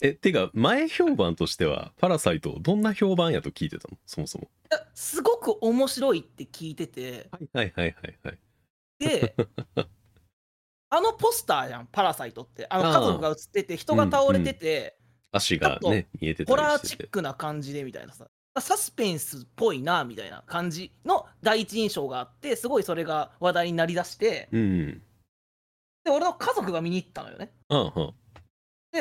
[0.00, 3.98] えてか前評判としては「パラサイト」どんな評判やと聞いてたの？
[4.06, 4.44] そもそも。
[4.44, 7.28] いやすごく面白いって聞いてて。
[7.30, 8.38] はいはいはいはいはい。
[8.98, 9.34] で
[10.90, 12.66] あのポスターじゃん「パラサイト」って。
[12.70, 14.96] あの家族が写ってて人が倒れてて、
[15.32, 18.28] 足がね見えてたホラーチックな感じでみたいなさ。
[18.60, 24.48] サスペンスっぽいなみたいな感じの第一印象があってすごいそれが話題になりだして。
[24.52, 25.02] うん
[26.04, 27.52] で俺の家族が見に行ったのよね。
[27.68, 28.14] ああは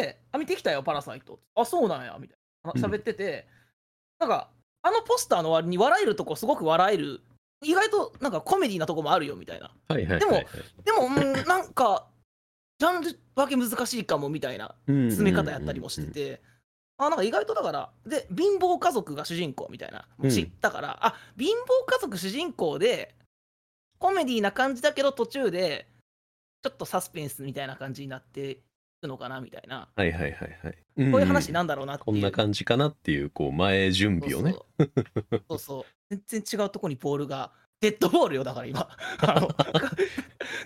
[0.02, 2.72] で「あ見てきたよパラサイト」あそうなんやみたいな。
[2.76, 2.84] うん。
[2.84, 3.48] 喋ってて、
[4.20, 4.50] なんか
[4.82, 7.22] あのポスターの割に笑えるとこすごく笑える。
[7.64, 9.72] 意外となんかコメディなとこもあるよみたいな。
[9.88, 10.48] はいはいはいでもはい。
[10.84, 12.08] でも、うん、なんか
[12.78, 16.42] ジャンル分け難しいかもみたいなうん詰め方やったりもしてて、
[16.98, 23.16] あなんか意外とだからで貧乏家族が主人公みたいなうん知ったから、あ貧乏家族主人公で
[23.98, 25.88] コメディな感じだけど途中で
[26.62, 28.60] ちょっとサスペンスみたいな感じになって
[29.04, 31.12] のかなみたいな、はいはいはいはい。
[31.12, 31.54] こういう話ん。
[31.54, 34.54] なんだろうなっていう、こんな感じかなっていうこう前準備をね。
[34.54, 35.42] そうそう。
[35.50, 35.86] そうそう。
[36.10, 38.90] 全然違うとこにボールがデッドボールよだから今。
[39.22, 39.50] あの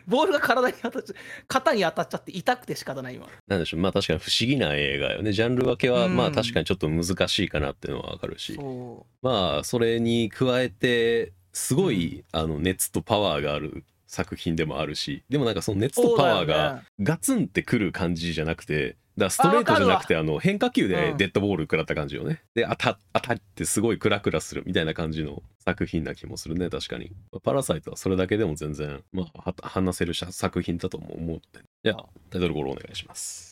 [0.07, 1.13] ボールが体に当たっちゃ
[1.47, 3.27] 肩に当たっちゃって痛くて仕方ない今。
[3.47, 3.81] なんでしょう。
[3.81, 5.33] まあ確かに不思議な映画よね。
[5.33, 6.15] ジャンル分けはうん。
[6.15, 8.53] まあ確かにちょっと難しいかなっていうのはわかるし。
[8.53, 16.81] そまあそれに加えてすごい、あの熱とパワーがある作品でもあるしでもなんかその熱とパワーがね。
[16.99, 21.17] ガツンってくる感じじゃなくてだからストレートじゃなくてあの変化球でうん。
[21.17, 27.11] デッドボール食らった感じよね、で当た当たってすごいクラクラするみたいな感じの作品な気もするね確かに。
[27.43, 33.51] パラサイトはそれだけでも全然、まあ、は話せるし作品だとも思うのでじゃあタイトルコールお願いします。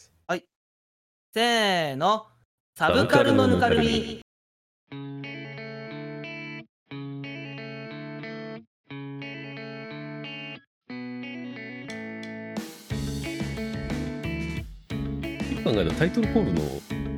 [1.32, 2.26] せーの。
[2.76, 4.22] サブカルのぬかるみ
[15.64, 16.62] 今考えたらタイトルコールの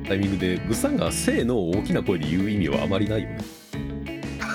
[0.06, 3.38] タイミングでグサンが「せーの」を大きな声で言う意味はあまりないよね。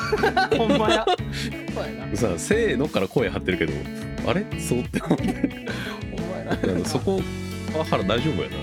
[0.57, 1.05] ほんまや。
[1.73, 3.73] そうやなグサン「せーの」から声張ってるけど
[4.27, 4.45] あれ？
[4.59, 5.25] そうって思って。
[5.25, 6.59] ほんまやな。
[6.63, 7.21] あのそこ
[7.73, 8.55] は原大丈夫やな。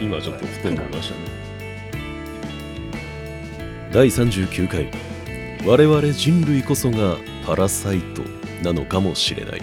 [0.00, 1.20] 今今ちょっとふと思いましたね。
[3.92, 4.88] 第39回。
[5.64, 8.22] 我々人類こそがパラサイト
[8.64, 9.62] なのかもしれない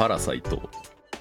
[0.00, 0.58] パラサイト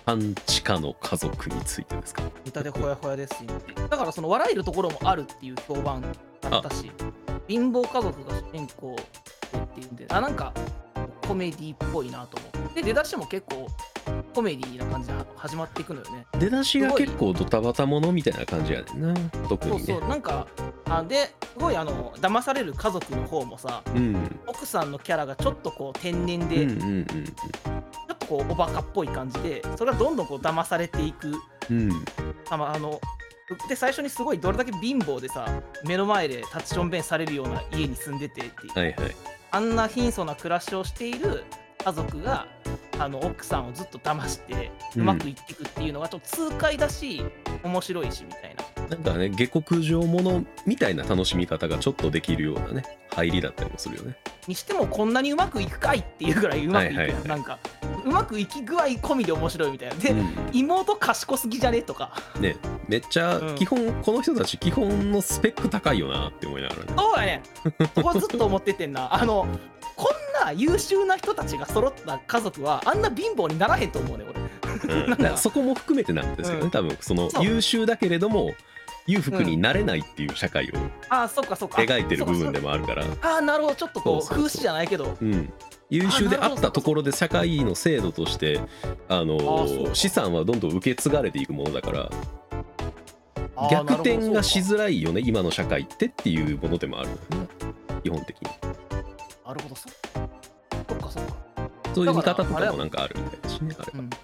[0.06, 2.24] 半地下の家族についてですか？
[2.46, 3.44] ネタでほやほやです。
[3.44, 3.50] よ
[3.90, 6.02] だからその笑えるところもあるっていう評判
[6.40, 6.90] だったし
[7.50, 10.54] 貧乏家族が主人公っていうんであなんか
[11.28, 12.82] コメディっぽいなと思って。
[12.82, 13.68] で出だしも結構
[14.34, 16.26] コメディな感じで始まっていくのよね。
[16.40, 19.14] 出だしが結構ドタバタものみたいな感じやねんな。
[19.50, 19.94] 特そうにね。
[19.94, 20.48] そうなんか
[20.86, 24.40] あですごいあの騙される家族の方もさうん。
[24.48, 27.26] 奥さんのキャラがちょっとこう天然うんで、うんうんちょっ
[27.74, 27.79] と
[28.30, 31.34] こうおバカっぽい感じでそれがどんどんこう騙されていく。
[31.70, 32.06] うん。
[32.50, 33.02] あまああの
[33.68, 35.48] で最初にすごいどれだけ貧乏でさ
[35.84, 39.16] 目の前で立ちしょんべんされるような家に住んでてっていう、はいはい。
[39.52, 41.44] あんな貧相な暮らしをしている
[41.84, 42.46] 家族が
[43.00, 45.02] あの奥さんをずっと騙してうん。
[45.02, 47.24] うまくいっていくっていうのがちょっと痛快だし
[47.64, 48.60] 面白いしみたいな。
[48.90, 54.16] なんかね下克上ものみたいな楽しみ方がちょっとできるようなね入りだったりもするよね。
[54.48, 57.28] にしてもこんなにうまくいくかいっていうぐらいうまくいくはいはい。
[57.28, 57.60] なんか
[58.06, 59.96] うまくいき具合込みで面白いみたいな。
[59.96, 60.34] で、うん。
[60.54, 61.82] 妹賢すぎじゃね？
[61.82, 62.14] とか。
[62.40, 63.56] ねめっちゃうん。
[63.56, 66.94] 基本、この人たち基本のスペック高いよなって思いながらね。
[66.98, 67.44] そうだね。
[67.96, 69.14] そこずっと思っててんな。
[69.16, 69.48] あの
[69.96, 70.10] こ
[70.44, 74.26] んな優秀な人たちが揃った家族はあんな貧乏にならへんと思うね
[74.86, 74.96] 俺。
[74.96, 75.10] うん。
[75.12, 76.72] だからそこも含めてなんですけどね、うん。
[76.72, 78.52] 多分その優秀だけれども
[79.08, 80.70] 裕福になれないっていう社会を
[81.10, 81.82] あそっかそっか。
[81.82, 83.04] 描いてる部分でももあるから。
[83.22, 83.76] ああなるほど。
[83.76, 84.28] ちょっとこう。
[84.28, 85.18] 風刺じゃないけど。
[85.20, 85.52] うん、
[85.90, 88.62] 優秀であったところで社会の制度として
[89.08, 92.10] あの資産はどんどん受け継がれていくものだから
[93.72, 97.16] 逆転がしづらいよね今の社会ってっていうものでもあるね
[98.04, 98.50] 基本的に。
[99.46, 101.34] なるほどそそっかそっか、
[101.96, 104.00] そういう見方とだかもなんかあるみたいだしねあれは。
[104.00, 104.18] うん、で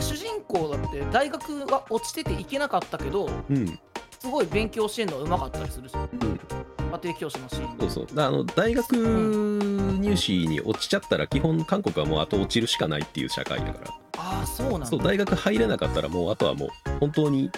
[0.00, 3.78] 主人公だって大学が落ちてて行けなかったけどうん。
[4.18, 5.94] すごい勉強してんのはうまかったりするし。
[5.94, 6.40] うん
[6.90, 8.20] 家庭教師のシーンそうそう。
[8.20, 13.90] あの大学入試に落ちちゃったら基本韓国はもう後落ちるしかないっていう社会だから。
[14.18, 14.86] ああそうなんだ。
[14.86, 16.68] そう大学入れなかったらもうあとはもう
[17.00, 17.50] 本当に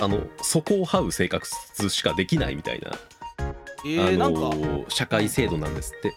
[0.00, 2.90] あの底を這う生活しかできないみたいな
[3.84, 6.14] えー、あの社会制度なんですって。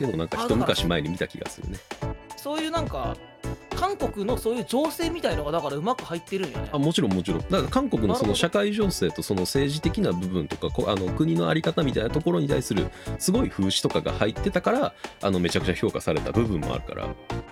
[0.00, 1.78] でもなんか一昔前に見た気がするね。
[2.36, 3.16] そういうなんか
[3.76, 6.70] 韓国のそういう情勢みたいのがだからうまく入ってるんよね。
[6.72, 7.40] あもちろんもちろん。
[7.40, 17.04] だから韓国のその社会情勢とその政治的な部分とかこあの国の在り方みたいなところに対するすごい風刺とかが入ってたからあのめちゃくちゃ評価された部分もあるから。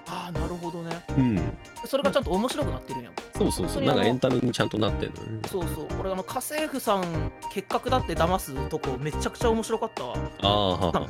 [0.07, 1.05] ああなるほどね。
[1.17, 1.41] うん。
[1.87, 3.13] それがちゃんと面白くなってるんやん。
[3.37, 3.85] そうそうそう。
[3.85, 5.41] なんかエンタメにちゃんとなってんのよね。
[5.51, 5.87] そうそう。
[6.01, 10.17] 俺あの家政婦さん結核だって騙すとこめちゃくちゃ面白かったわ。
[10.43, 11.07] ああはははは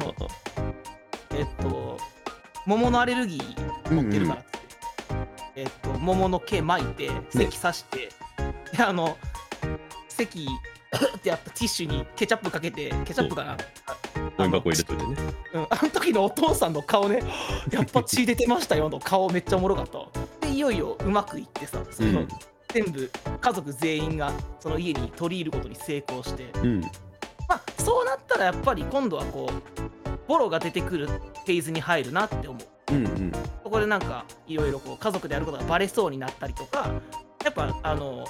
[1.37, 1.99] えっと
[2.67, 4.41] 桃のアレルギー持ってるから。
[4.41, 4.64] っつって、
[5.57, 8.11] えっと桃の毛巻いて咳さして、
[8.77, 9.17] であの
[10.09, 10.47] 咳
[11.17, 13.53] ってやったティッシュにケチャップかけてケチャップかな。
[13.53, 13.59] あ
[14.37, 15.17] ゴミ箱入れといてね。
[15.55, 17.23] うん、あの時のお父さんの顔ね
[17.71, 19.99] やっぱ血出てましたよの顔めっちゃおもろかった。
[19.99, 20.09] わ
[20.41, 22.29] でいよいようまくいってさその、うん。
[22.73, 23.11] 全部
[23.41, 26.51] 家族全員がその家に取り入ることに成功して。
[26.59, 26.81] うん。
[27.49, 32.59] まあそうなったらやっぱり今度はこうボロが出てくるフェーズに入るなって思
[32.91, 32.95] う。
[32.95, 33.33] うんうん。
[33.33, 33.39] そ
[33.75, 36.91] こでなんかいろいろこう家族でやることがバレそうになったりとか
[37.45, 38.25] やっぱあの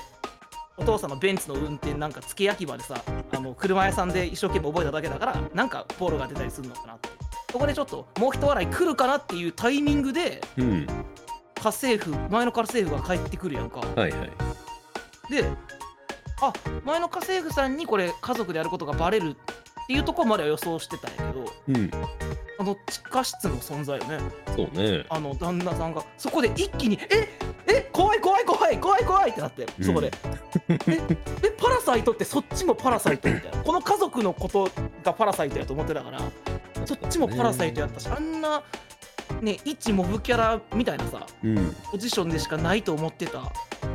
[0.76, 3.00] お父さんのベンツの運転なんか付け焼き場でさ
[3.32, 7.10] あの車屋さんで一生懸命覚えただけだからなんかボロが出たりするのかなって。
[7.52, 13.80] そこでちょっともう一笑い来るかなっていうタイミングでうん家政婦前の家政婦が帰ってくるやんか。
[13.80, 14.30] はいはい。
[15.30, 15.44] で
[16.40, 16.52] あ
[16.84, 19.36] 前の家政婦さんにこれ家族でやることがバレる
[19.84, 21.90] っていうところまでは予想してたんやけどうん。
[22.58, 24.18] あの地下室の存在よね。
[24.56, 25.04] そうね。
[25.08, 27.28] あの旦那さんがそこで一気に「え
[27.66, 30.12] え怖い怖い怖い怖い怖い」ってなってそこで
[30.68, 30.78] 「え
[31.42, 33.62] えパラサイトってそっちもパラサイト」みたいな。
[33.62, 34.70] この家族のこと
[35.02, 36.20] がパラサイトやと思ってたから
[36.86, 38.62] そっちもパラサイトやったしあんな
[39.40, 41.76] ね一モブキャラみたいなさうん。
[41.90, 43.52] ポジションでしかないと思ってた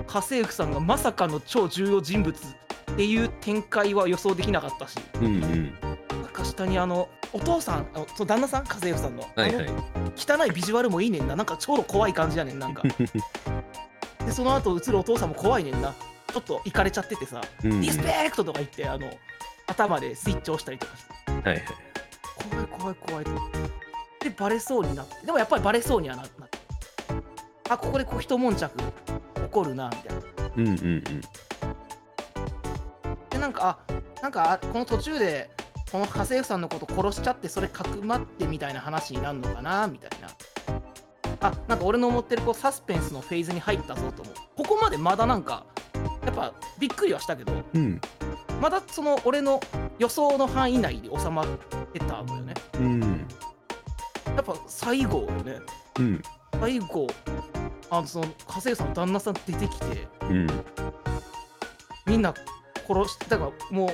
[0.10, 4.98] 家政婦さんがまさかの超重要人物っていう展開は予想できなかったし。
[5.16, 5.74] うんうん。
[6.10, 9.70] なんか下にあのお父さんあのその旦那さん家政婦さんの,、はいはい。
[10.16, 11.36] 汚いビジュアルもいいねんな。
[11.36, 12.82] なんかちょうど怖い感じやねんなんか。
[14.26, 15.94] でその後映るお父さんも怖いねんな。
[16.34, 17.82] ちょっといかれちゃっててさ「うん。
[17.82, 19.12] リスペクト!」とか言ってあの
[19.68, 21.32] 頭でスイッチ押したりとかして。
[21.32, 21.66] はいはい。
[22.50, 23.32] 怖い怖い怖いと。
[24.22, 25.26] でバレそうになって。
[25.26, 26.40] でもやっぱりバレそうにはななって
[27.70, 28.76] あここでこう一悶着
[29.60, 30.24] 起こるなみたいな。
[30.56, 31.04] うんうんうん。
[33.30, 35.50] でなんかあなんかあこの途中で
[35.92, 40.30] この家政婦さんのこと殺しちゃってそれかくまってみたいな話になるのかなみたいな。
[41.42, 44.34] あなんか俺の思ってるこうサスペンスのフェーズに入ったぞと思う。
[44.58, 45.66] ここまでまだなんか
[46.26, 48.02] やっぱびっくりはしたけどうん。
[48.62, 49.60] まだその俺の
[50.00, 51.46] 予想の範囲内で収まっ
[51.94, 52.54] てたのよね。
[52.80, 53.28] うん。
[54.36, 55.60] やっぱ最後よね。
[56.00, 56.22] うん。
[56.60, 57.08] 最後
[57.92, 60.48] あのその家政婦さんの旦那さん出てきてうん。
[62.06, 62.34] みんな
[62.88, 63.88] 殺してだからもう、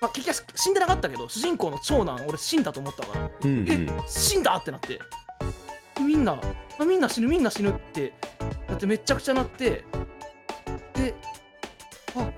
[0.00, 4.98] まあ、結局死んでなかったけど主人公の長男俺死んだと思ったからうんえ死んだってなって
[6.00, 6.32] みんな
[6.80, 8.12] あみんな死ぬみんな死ぬって
[8.66, 9.84] だってめちゃくちゃなって
[10.94, 11.14] で
[12.16, 12.30] あ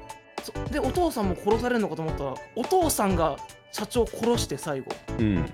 [0.42, 3.36] そでお父さんも殺されるのかと思ったらお父さんが
[3.72, 4.86] 社長を殺して最後。
[5.18, 5.52] うん。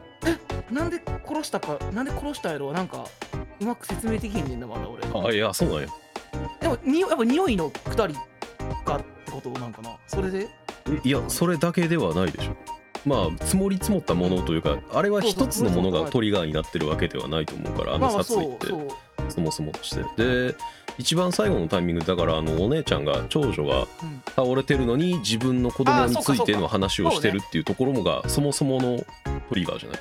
[0.71, 3.05] なんで殺したかなんで殺したやろなんか
[3.61, 5.29] うまく説明できへんねんなまだ俺。
[5.29, 5.89] あいやそうなんや。
[6.61, 8.15] でもにやっぱ匂いのくだり
[8.85, 9.97] がってことなんかな？
[10.07, 10.49] それで？
[11.03, 12.57] いやそれだけではないでしょ。
[13.05, 18.67] まあ積もり積もったものというかあれは一つのものがトリガーになってるわけではないと思うからあの殺意って
[19.29, 20.51] そもそもとして。
[20.51, 20.55] で
[20.99, 23.87] 一番最後のタイミングだからあのお姉ちゃんが長女がうん。
[24.35, 28.99] 倒れてるのに自分の子供についての話をしてるっていうところもがそもそもの
[29.49, 30.01] トリガーじゃない、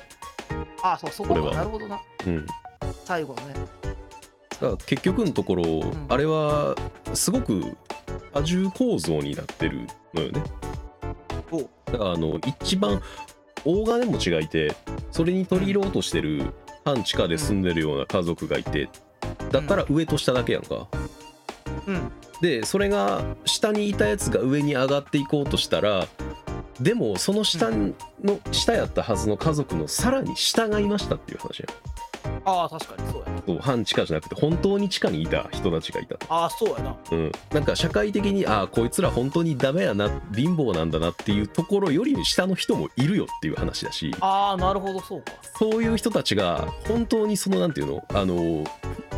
[0.82, 2.00] あそうそこなるほどな。
[2.26, 2.46] うん、
[3.06, 3.54] 最後のね。
[4.86, 6.06] 結局のところ、ん。
[6.08, 6.74] あれは
[7.14, 7.76] すごく
[8.34, 10.42] 多重構造になってるのよね。
[11.86, 13.00] だからあの一番
[13.64, 14.74] 大金持ちがいて
[15.12, 16.52] それに取り入ろうとしてる
[16.84, 18.88] 半地下で住んでるような家族がいて
[19.52, 20.88] だったら上と下だけやんか。
[21.86, 22.12] うん。
[22.42, 26.08] でそれが下にいたやつが上に上がっていこうとしたら
[26.80, 27.94] でもその下の
[28.50, 31.66] 下やったはずの家族のさらに下がいましたっていう話や
[32.44, 33.42] ああ確かにそうやな。
[33.46, 36.16] そう半地下じゃなくて本当に地下にいた人たちがいた。
[36.28, 36.96] ああそうやな。
[37.10, 44.14] うん、なんか社会的にああこいつら本当にダメやな貧乏なんだなっていうところより下の人もいるよっていう話だし。
[44.20, 45.32] ああなるほどそうか。
[45.58, 48.64] そういう人たちが本当にそのなんていうのあの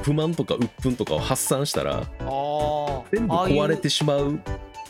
[0.02, 2.04] 不満とか鬱憤とかを発散したらああ
[3.12, 4.40] 全部壊れてしまう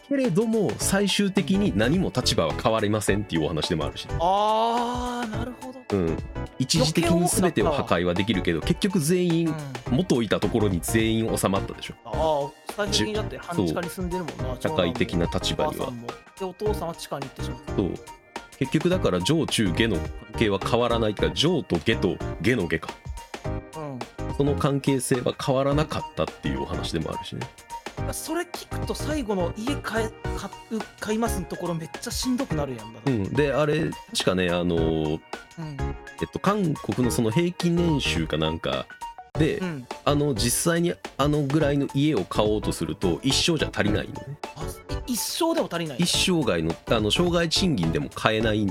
[0.08, 5.47] けれども最終的に何も立場は変わりませんっていうお話でもあるし、ああ
[5.92, 6.16] うん、
[6.58, 9.32] 一時的に全てを破壊はできるけど結局全うん。
[9.32, 9.54] 員
[9.90, 11.94] 元いたところに全員収まったでしょ。
[12.04, 15.92] ああ最終的にだって半地下に住んでるもんな社会的な立場には。
[16.38, 17.76] でお父さんは地下に行ってしまった。
[17.76, 17.94] そう。
[18.58, 22.90] 結局だから上中下の関係は変わらないか上と下と下の下か。
[23.76, 23.98] うん。
[24.36, 27.40] その関係性は変わらなかったっていうお話でもあるしね
[28.12, 33.32] それ聞くと最後の家買え買う買いますのところめっちゃしんどくなるやんだな、うん。
[33.32, 34.80] であれ確かねあのう
[35.16, 35.18] ん。
[36.20, 38.86] えっと韓国のその平均年収かなんか
[39.34, 44.38] で、うん、あの実際にあのぐらいの家を買おうとすると一生じゃ足りないのね。
[45.06, 48.66] 一生でも足りない一生涯のあの障害賃金でも買えない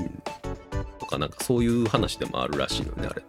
[0.98, 3.22] とかなんかそういう話でもあるらしいのねあれ。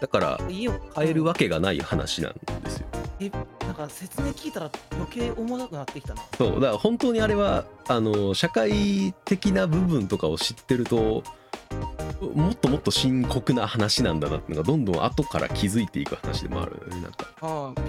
[0.00, 2.32] だから家を買えるわけがない話なん
[2.64, 2.79] ですよ
[3.20, 3.30] え
[3.66, 6.22] なんか説明聞いたら余計重たくなってきたな。
[6.36, 11.22] そうだから本当にあれはあの社会的な部分とかを知ってると
[12.34, 17.26] もっともっと深刻な話なんだなっていうのがどんどん後から気づいていく話でもあるよねなんか。
[17.40, 17.80] ああ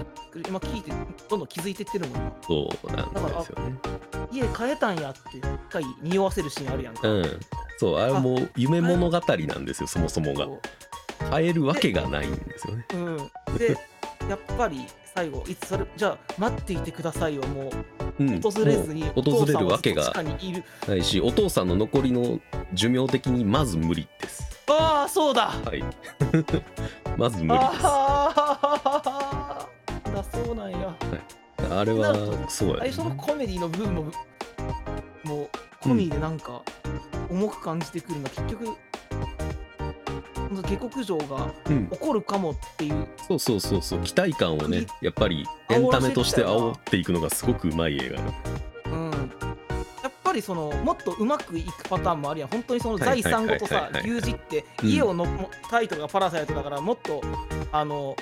[0.48, 0.92] 今聞いて
[1.28, 3.78] どんどん気づいてってるもん今そうなんですよね。
[4.30, 7.40] 家買えたんやって一回匂わせるシーンあるやんか、うん。
[7.78, 10.44] そうあれもう夢物語なんですよそもそもが。
[10.44, 10.60] そ
[11.30, 12.86] 買えるわけがないんですよね。
[12.94, 13.00] うう
[13.54, 13.58] ん。
[13.58, 13.76] で
[14.28, 17.70] やっぱり最後いつそれじゃあ待っていてくださいはも
[18.18, 18.22] う。
[18.24, 20.12] んう訪れずに、もう訪れるわけが
[20.86, 22.40] ないしお父さんの残りの
[22.74, 24.60] 寿命的にまず無理です。
[24.68, 25.48] ああそうだ。
[25.48, 25.82] はい。
[27.16, 27.80] まず無理です。
[27.84, 28.32] あ
[28.84, 29.68] あ
[30.14, 30.94] だそうなんや。
[31.70, 32.14] あれは
[32.48, 34.04] そうや、最ね、初のコメディの部分も
[35.24, 35.50] もう
[35.80, 36.62] コミでなんか
[37.30, 38.76] 重く感じてくるのは結局
[40.60, 41.88] 下克上がうん。
[41.88, 43.06] 起こるかもっていう。
[43.28, 44.00] そうそうそうそう。
[44.00, 48.22] 期待感をねやっぱりエンタメとして煽っていくのがすごくうまい映画だ
[48.92, 49.10] うん。
[50.02, 52.48] やっぱりそのもっとうまくいくパターンもあるやん。
[52.50, 54.88] 本当にその財産ごとさ牛耳ってうん。
[54.90, 57.22] 家をの、もタイトルが「パラサイト」だからもっと
[57.70, 58.14] あの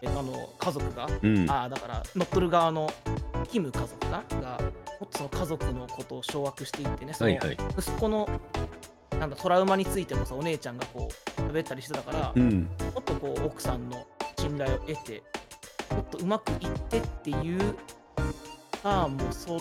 [0.00, 1.50] えあの家族が、うん。
[1.50, 2.90] ああだから乗っ取る側の
[3.50, 4.58] キム家族かが
[5.00, 7.56] もっとその家族のことを掌握していってねそのはいはい。
[7.78, 8.28] 息子の
[9.18, 12.68] なんだトラウマについてもさお姉ちゃんがこう喋ったりしてたから、うん。
[12.94, 14.06] もっとこう奥さんの
[14.38, 15.22] 信頼を得て
[15.90, 17.74] もっとうまくいってっていう
[18.82, 19.58] ターンも想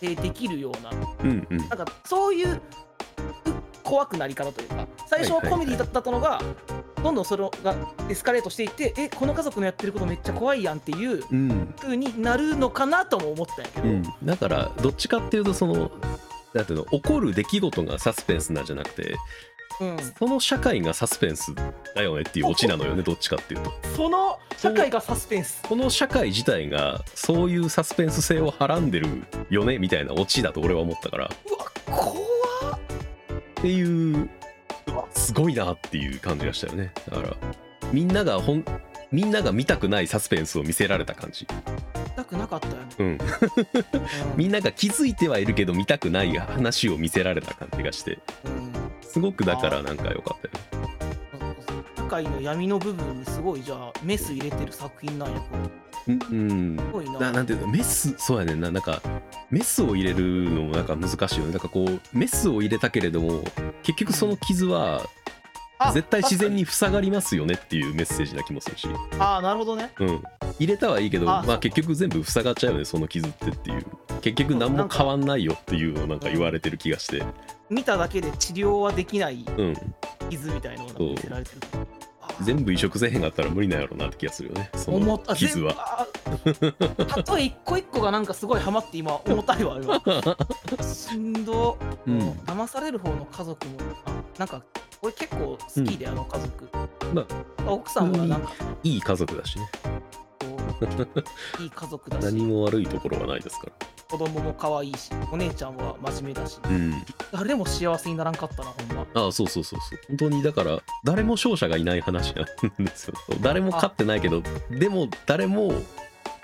[0.00, 0.90] 定できるような
[1.22, 1.58] うんうん。
[1.58, 2.60] なんかそういうう
[3.82, 6.40] 怖くなり方というか最初はコメディだったのが、
[7.02, 7.74] どんどんそれが
[8.08, 11.74] エスカレートしていってえこの家族のやってることめっちゃ怖いやんっていううん。
[11.78, 14.02] 風になるのかなとも思ったんやけど、うん。
[14.24, 15.90] だからどっちかっていうとその
[16.54, 19.16] なんていうの起こる出来事がサスペンスなんじゃなくてうん
[20.18, 21.54] その社会がサスペンス
[21.94, 23.72] だよねっていうオチなのよね どっちかっていうと。
[23.96, 25.62] その社会がサスペンス。
[25.62, 29.08] この社会自体がそういうサスペンス性をはらんでる
[29.50, 31.24] よねみたいなオチだと俺は思ったから。
[31.26, 32.80] っうわ怖っ
[33.54, 34.30] ていう
[35.14, 36.92] すごいなっていう感じがしたよね。
[37.10, 37.36] だから
[37.92, 38.64] みんながほん
[39.10, 41.46] みんなが見たくないサスペンスを見せられた感じ。
[42.16, 43.06] たくなかったよね、うん。
[43.06, 43.18] うん。
[44.36, 48.18] みんなが気づいてはいるけど見たくない話を見せられた感じがして。
[48.46, 48.61] うん
[49.12, 50.88] すごくだからなんか良かったよ。
[50.88, 50.92] ね
[51.96, 55.40] 社会の闇の部分にすごいじゃあメス入れてる作品なんや。
[55.40, 55.46] こ
[56.06, 56.76] れうん。
[56.78, 57.20] すごいな。
[57.20, 57.66] ななんていうの？
[57.68, 58.14] メス？
[58.16, 58.70] そうやねんな。
[58.70, 59.02] なんか
[59.50, 61.52] メスを入れるのもなんか難しいよね。
[61.52, 63.44] なんかこうメスを入れたけれども
[63.82, 65.21] 結局その傷はあ
[65.92, 68.86] 絶対自然に塞がりますよねっていうメッセージな気もするし、
[69.18, 69.90] ああなるほどね。
[69.98, 70.22] うん、
[70.58, 73.86] 入れたはいいけどあまあ結局全部塞がっちゃうよねその傷ってっていう。
[74.20, 77.24] 結局何も変わんないよっていうのをなんか言われてる気がして。
[77.68, 79.74] 見ただけで治療はできないうん。
[80.30, 81.56] 傷みたいなのが見せられてる
[82.20, 85.34] あー全部移植せへんかったら無理なんやろうなって気がするよねその思った。
[85.34, 86.06] 傷は
[86.44, 90.00] 全部あ例え一個一個がなんかすごいハマって今重たいわ今
[90.82, 94.62] しんど、うん騙される方の家族もあなんか
[95.04, 96.68] 俺結構好きで、あの家族、
[97.12, 97.26] ま
[97.66, 98.52] 奥さんはなんか
[98.84, 99.68] いい家族だしね。
[101.58, 102.24] いい家族だし。
[102.24, 103.72] 何も悪いところはないですから。
[104.08, 106.60] 子供も可愛いしお姉ちゃんは真面目だし。
[106.64, 107.02] うん。
[107.32, 109.06] 誰でも幸せにならんかったなほんま。
[109.14, 109.98] ああそうそうそうそう。
[110.06, 113.14] 本当にだから誰も勝者がいない話なんですよ。
[113.40, 114.40] 誰も勝ってないけど
[114.70, 115.72] でも誰も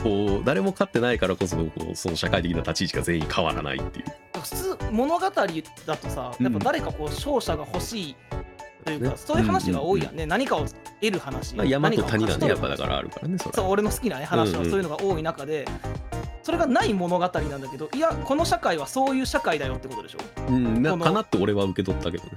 [0.02, 4.06] こう誰も勝ってないからこそこうその社会的な立ち位置が全員変わらないっていう。
[4.40, 5.46] 普通物語だ
[5.96, 8.16] とさやっぱ誰かこう勝者が欲しい
[8.88, 9.12] というか、ね。
[9.16, 10.66] そういう話が多いやんね、何かを
[11.00, 14.70] 得る話、まあ、山と谷がねやっぱだらからあるからねそれそう俺の好きな、ね、話はうんうん。
[14.70, 15.64] そういうのが多い中で、
[16.42, 20.18] それがない物語なんだけどいやこの社会はそういう社会だよってことでしょ？
[20.48, 22.30] うんなかなって俺は受け取ったけどね。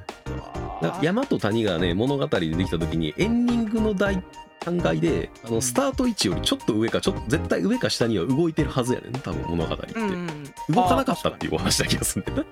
[0.81, 4.21] だ山と谷がね物語でできた時にエンディングの大
[4.65, 9.13] 段階であのスタート位置よりちょっと上かちょっと絶対上か下には動いてるはずやねん。
[9.13, 10.43] 多分物語って、うんうんうん。
[10.69, 12.47] 動かなかったっていうお話だ気がするんだよ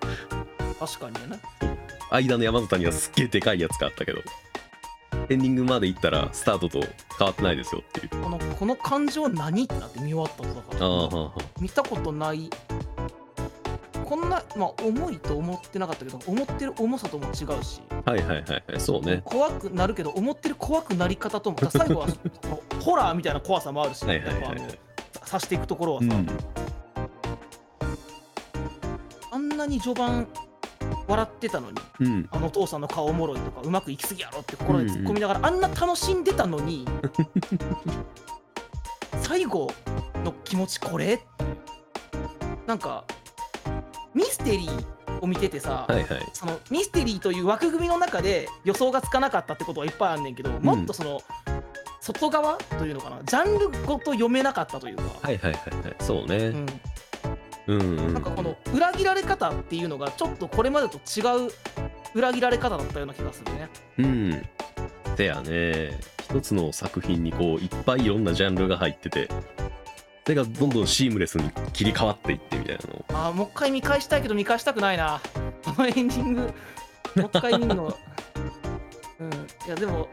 [0.70, 1.40] な確かにね
[2.12, 4.22] 間の山と谷はすっげえでかいやつがあったけど
[5.30, 6.80] エンディングまで行ったらスタートと
[7.18, 8.10] 変わってないですよっていう。
[8.24, 10.80] このこの感情何ってなって見終わったのだか？
[10.80, 12.50] らああはあはあ見たことない。
[14.06, 17.80] こんな、まあ、重いと思ってなかったけど思ってる重さとも違うし。
[18.06, 19.22] はいはいはいはいそうね。
[19.24, 22.08] 怖くなるけど思ってる怖くなり方ともだから最後は
[22.82, 24.80] ホラーみたいな怖さもあるし、はいはいはいやっぱあのはい
[25.30, 26.28] 刺していくところはさ、うん。
[29.32, 30.28] あんなに序盤
[31.10, 32.30] 笑ってたのにうん。
[32.32, 36.86] あのお父さんの顔おもろいとかうまくいきすぎやろって心で突っ込みながら、あんな楽しんでたのに
[39.22, 39.72] 最後
[40.24, 41.20] の気持ちこれ？
[42.68, 43.04] なんか
[44.14, 46.30] ミステリーを見ててさ、はいはい。
[46.34, 51.22] そのミステリーという枠組みの中で予想がつかなかったってことはいっぱいあんねんけど、もっとその
[52.00, 55.96] 外側というのかなジャンルごと読めなかったというか、はいはいはいはい。
[56.00, 56.38] そうね。
[56.38, 56.66] うん、
[57.70, 58.14] うんうん。
[58.14, 61.52] なんかこの裏切られ方っていうのがちょっとこれまでと違う
[62.16, 63.70] 裏切られ方だったような気がするね。
[64.00, 64.50] うん。
[65.16, 66.00] せやね。
[66.30, 69.30] 一つの作品にこういっぱいいろんなジャンルが入ってて。
[70.26, 73.06] それがどんどんシームレスに切り替わっていってみたいなの。
[73.10, 75.20] あーもう一回見返したいけど見返したくないな。
[75.66, 76.48] このエンディング、も
[77.16, 77.98] う一回見るの。
[79.20, 80.08] うん、いやでも、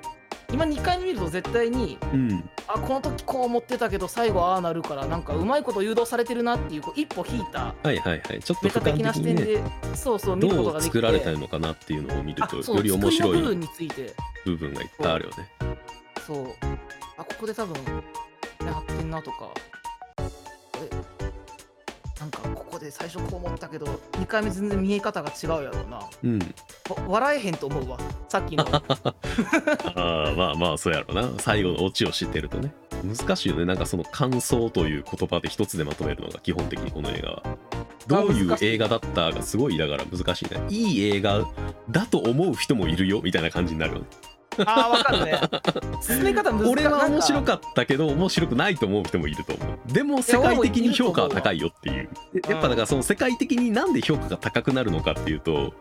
[0.57, 9.63] 今2回見ると絶対に、うんあ、この時こう思ってたけど、最後ああなるから、なんかうまいこと誘導されてるなっていう、こう一歩引いたはいはいはいちょっと俯瞰的な視点で、
[9.95, 10.99] そうそう見ることどうができて。
[10.99, 14.15] 作られたのかなっていうのを見るとより面白い部分について、
[14.47, 15.49] 部分がいっぱいあるよね
[16.27, 16.47] そう。
[17.19, 17.77] あ、ここで多分、
[18.65, 19.51] やってんなとか。
[22.19, 26.47] なんかここで最初こう思ったけど2回目全然見え方が違うやろうなうんわ
[27.09, 27.99] 笑えへんと思うわ。
[28.29, 28.65] さっきの。
[28.73, 28.83] あ
[29.97, 31.29] あまあまあそうやろな。
[31.39, 32.73] 最後のオチを知ってるとね。
[33.05, 33.65] 難しいよね。
[33.65, 37.43] なんかその感想という言葉で一つでまとめるのが基本的にこの映画は。
[38.07, 40.61] どういう映画だったがすごいだから難しいね。
[40.69, 41.45] いい映画
[41.91, 43.21] だと思う人もいるよ。
[43.23, 44.05] みたいな感じになるよね。
[44.59, 45.41] あーわかるね。
[46.01, 49.93] 進め方難しい俺は面白っかったけど面白くないと思う人もいると思う。
[49.93, 52.09] でも世界的に評価は高いよっていう。
[52.41, 55.75] でやっぱだからその世界的になんで評価が高くなるのかっていうと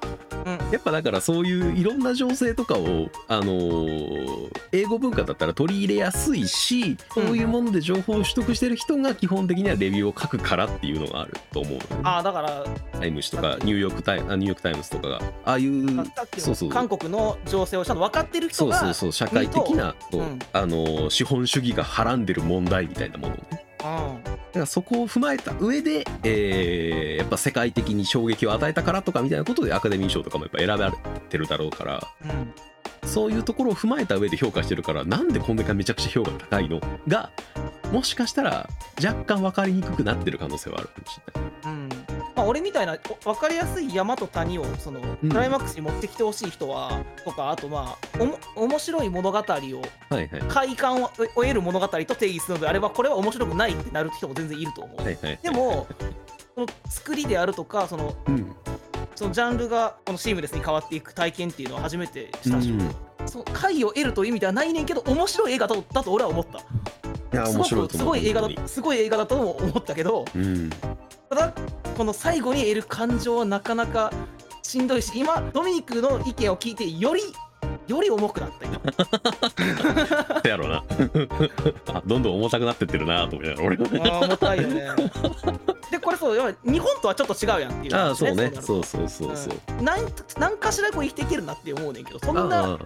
[0.72, 11.74] やっぱだからそういういろんな情勢とかを、あのー英語文化だったら取り入れやすいしそういうもので情報を取得してる人が基本的にはレビューを書くからっていうのがあると思う。
[11.76, 12.66] ねあーだから
[13.00, 15.22] タイム誌とかニューヨークタイあニューヨークタイムズとかが。
[15.46, 15.88] ああいう
[16.38, 16.70] そうそう。
[16.70, 19.28] の韓国の情勢をちゃんと分かってる人がそうそうそう。
[19.28, 20.40] 社会的なこう、うん。
[20.52, 23.44] あのー資本主義がはらんでる問題みたいなものをね。
[23.52, 32.54] うんだからそこを踏まえた上で、えーやっぱ世界的に衝撃を与えたからとかみたいなことでアカデミー賞とかもやっぱ選ばれてるだろうからうん
[33.08, 37.32] そういうところを踏まえた上で評価してるからなんでこんだけめちゃくちゃ評価が高いのが
[37.92, 38.70] もしかしたら
[39.04, 41.45] 若干分かりにくくなってる可能性はあるかもしれない。
[42.36, 45.30] うんまあ、俺みたいなお分かりやすい山と谷をそのうん。
[45.30, 50.28] クライマックスに持ってきてほしい人は、とかあとまあおも面白い物語をはいはい。
[50.48, 55.40] 快感をを得る物語と定義するのであればこれは面白くないってなる人も全然いると思う、はいはい。
[55.42, 55.88] でも
[56.56, 58.56] その作りであるとかそのうん。
[59.16, 62.96] そのジャンルがこのシームレスに変わっていく体験っていうのは初めてしたし、うん
[63.26, 66.60] その快を得るという意味ではないねんけど面白い映画だとだと俺は思った。
[66.60, 66.62] い
[67.36, 70.70] やすごく面白い映画だすごい映画だとも思ったけどうん。
[71.30, 71.54] ただ
[71.96, 74.12] この最後に得る感情はなかなか
[74.62, 77.22] しんどいし今ドミニクの意見を聞いてより
[77.88, 78.82] より重くなった今
[80.44, 80.84] せやろな。
[81.94, 84.88] あどんどん重たくなってってるなと思いながら俺もあー重たいよね。
[85.92, 88.52] でこれそう日本とはちょっと違うやんっていうああそうね。
[88.60, 89.86] そうそうそうそう、うん。
[89.86, 90.00] なん
[90.38, 92.80] なんかしらこう生きていけるなって思うねんけどそんなあ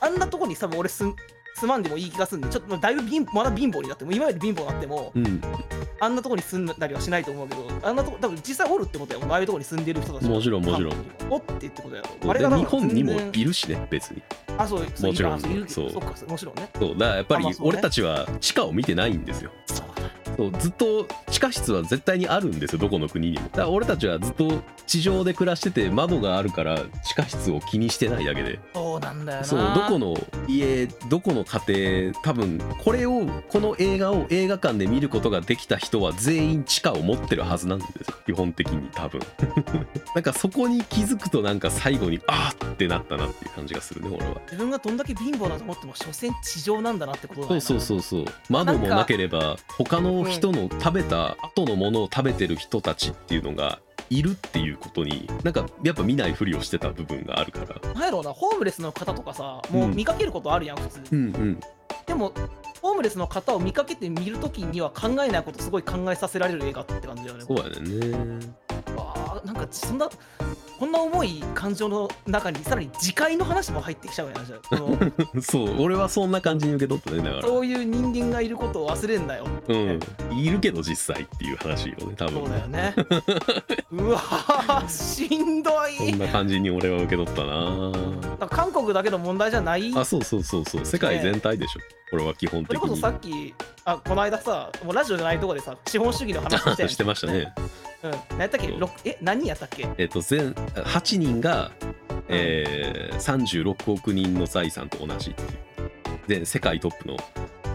[0.00, 1.14] あんなとこに多分俺すん
[1.54, 5.40] 住まんでもいい気がするんでちょっとまあだいぶ貧まだ貧乏になっても今より貧乏になってもうん。
[6.00, 10.94] あんなとこに住んだりはしないと思うけどあんなとこ多分実際おるってことやもんああいうとこに住んでる人たちもちろんもちろん。
[11.30, 14.22] おってってことやろあれが日本にもいるしね別に。
[14.58, 15.48] あそうもちろんそ
[15.86, 15.90] う。
[15.90, 16.68] そうもちろんね。
[16.78, 16.98] そう。
[16.98, 19.50] だからやっぱり俺たちは地下を見てないんですよ
[20.36, 23.44] そうずっと地下室は絶対にあるんですよどこの国にも。
[23.44, 28.58] だから俺たちはずっと地上で暮らしてて窓があるから地下室を気にしてないだけで。
[28.74, 29.44] そうなんだよな。
[29.44, 30.14] そうどこの
[30.48, 39.20] 家どこの家庭多分これをこの映画を映画館で見ることができた人は全員地下を持ってるはずなんですよ基本的に多分。
[40.14, 44.40] なんかそこに気づくとなんか最後にあーってなったなっていう感じがするね俺は。
[44.46, 47.60] 自分がどんだけ貧乏だと思っても所詮地上なんだなってことだよな。
[47.60, 48.34] そうそうそうそう。
[48.48, 57.92] 窓もなければ他の人の食べた後のものを食べてる人たちっていうのがいるっていうことになんかやっぱ見ないふりをしてた部分があるから。
[57.94, 61.60] なんやろうなホームレスの方とかさもう見かけることあるやん普通、うんうん。
[62.06, 62.32] でも
[62.82, 67.44] ホームレスの方を見かけて見るときには考えないことすごい考えさせられる映画って感じだよね。
[67.46, 68.46] そうやねんね。
[68.98, 70.08] あーなんかそんな
[70.78, 74.76] こんな重い感情の中にさらに自戒の話も入ってきちゃうやんじゃあ。
[75.40, 77.42] そう俺はそんな感じに受け取ったねだから。
[77.42, 80.00] そういう人間がいることを忘れんなようん。
[80.36, 82.34] いるけど実際っていう話よね多分。
[82.40, 82.94] そうだよね。
[83.92, 86.10] うわーしんどい。
[86.10, 87.92] そんな感じに俺は受け取ったな
[88.48, 89.92] 韓国だけの問題じゃない？
[89.96, 90.84] あそうそうそうそう。
[90.84, 91.80] 世界全体でしょ
[92.14, 92.78] これは基本的に。
[92.78, 93.52] それこそさっき
[93.84, 97.52] あこの間さもうラジオじゃないとこでさ資本主義の話してしてましたね。
[98.04, 98.10] うん。
[98.30, 98.68] 何やったっけ？
[98.68, 99.88] 六え何人やったっけ？
[99.98, 101.72] えっと全8人が、
[102.28, 105.30] えー、36億人の財産と同じ。
[105.30, 105.48] っていう
[106.28, 107.16] 全世界トップの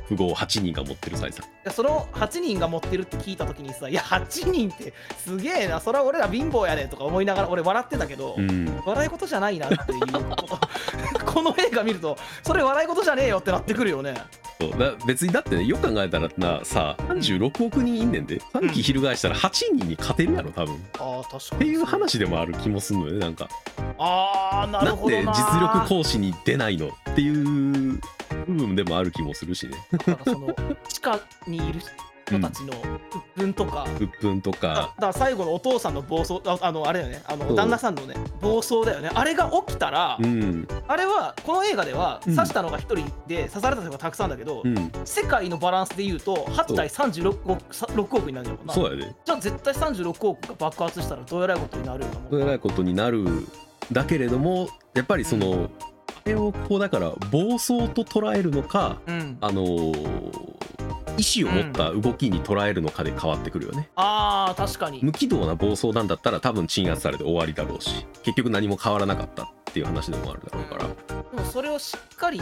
[0.10, 1.45] 富豪8人が持ってる財産。
[1.63, 4.93] でその8人が持ってるって聞いた時にさいや8人って
[5.24, 8.82] すげえなそれは俺ら貧乏やねとか思いながら俺笑ってたけど、うん。
[8.86, 10.00] 笑い事じゃないなっていう。
[11.26, 14.15] この映画見るとそれ笑い事じゃねえよってなってくるよね。
[14.60, 14.72] そう。
[14.80, 20.76] だ別にだってねよく考えたらなさ36億人いんねんで3期翻したら8人に勝てるやろ多分。
[20.76, 21.60] っああ確かに。
[21.60, 23.48] ていう話でもある気もすんのよねなんか。
[24.00, 28.00] ああなるなんでほどな実力行使に出ないのっていう
[28.50, 29.74] 部分でもある気もするしね。
[29.92, 30.56] だからその
[30.88, 32.74] 地下にいる人たちの
[33.38, 34.68] 鬱憤とか、鬱憤とだか。
[34.68, 37.24] だから最後のお父さんの暴走ああのあれだよね。
[37.26, 39.10] あの旦那さんのね暴走だよね。
[39.14, 40.68] あれが起きたら、うん。
[40.88, 42.36] あれはこの映画ではうん。
[42.36, 44.92] 刺したのが1人で刺された人がたくさんだけど、うん。
[45.06, 48.92] 世界のバランスで言うと8対36億さ6億になるんだもんなそう。
[48.92, 52.20] やでじゃあ絶対36億が爆発したらどうやらいことになるよな。
[52.20, 53.26] もうどえらいことになる
[53.92, 55.99] だけれどもやっぱりその、あ
[56.30, 60.60] れをこうだから暴走と捉えるのかうん、あのー
[61.18, 65.02] 意思を持った動きに捉えるのかで変わってくるよね、あー確かに。
[65.04, 70.88] 無軌道な暴走なんだったら多分鎮圧されて終わりだろうし結局何も変わらなかったっていう話でもあるだろうから。
[70.88, 72.42] でもそれをしっかり。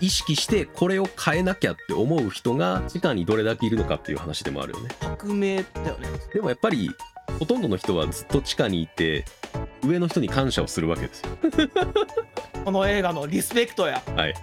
[0.00, 4.90] 意識してこれを変えなきゃって思う人が地下にどれだけいるのかっていう話でもあるよね。
[5.00, 6.08] 革命だよね。
[6.32, 6.90] でもやっぱり
[7.38, 9.24] ほとんどの人はずっと地下にいて
[9.82, 11.30] 上の人に感謝をするわけですよ。
[12.64, 14.02] この映画のリスペクトや。
[14.16, 14.34] はい。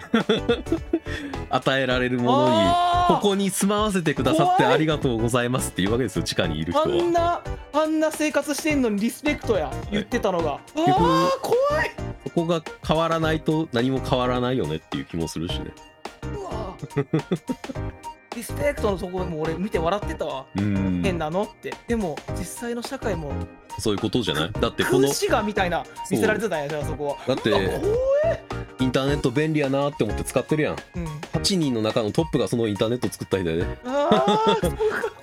[1.50, 2.70] 与えられるものに
[3.08, 7.42] ここに住まわせてくださってありがとうございますっていうわけですよ地下にいる人あんはな
[7.74, 11.92] あんな生活してんのにリスペクトや言ってたのが、局ああ怖い。
[12.24, 15.72] そこが変わらないと何も変わらないよねっていう気もするしね。
[16.34, 16.78] うわ
[18.36, 20.46] リスペクトのとこも俺見て笑ってたわ。
[20.56, 21.02] うん。
[21.04, 21.74] 変なのって。
[21.88, 23.32] でも実際の社会も
[23.78, 24.52] そういうことじゃない？
[24.54, 27.18] だってこの空死がみたいな見せられてたんやじゃあそこは。
[27.28, 27.50] だって
[28.80, 30.76] インターネット便利やなって思って使ってるやん。
[30.96, 31.06] うん。
[31.34, 33.58] 8人の中のトップがそのインターネット作った人で。
[33.66, 33.78] ね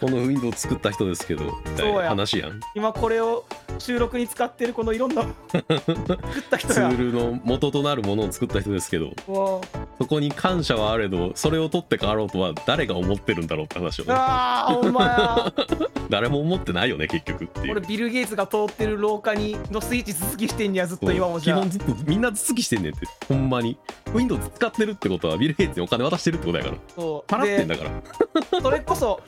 [0.01, 2.09] この Windows 作った人ですけどみたいなそうや。
[2.11, 2.61] 話やん。
[2.75, 3.45] 今これを
[3.79, 6.75] 収録に使ってるこのいろんな 作った人や。
[6.75, 9.13] ツールの元となるものを作った人ですけど
[9.99, 14.05] そこに感謝はあれどそれを取って変わろうとは誰が思ってるんだろうって話を。
[14.05, 15.53] ねあーほんまや。
[16.11, 17.73] 誰も思ってないよね結局っていう。
[17.73, 21.59] 俺ビル・ゲイツが通ってる廊下にのスイッチ続きしてんにはずっと今も基じゃあ。
[21.61, 23.07] 本ずっとみんな続きしてんねんって。
[23.29, 23.77] ほんまに。
[24.15, 26.77] Windows 使ってるってことはビル・ゲイツにお金渡してるってことやから。
[26.95, 27.31] そう。
[27.31, 27.91] 払ってんでだか
[28.53, 28.61] ら。
[28.63, 29.21] それこそ